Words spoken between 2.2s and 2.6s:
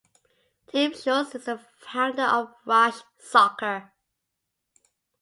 of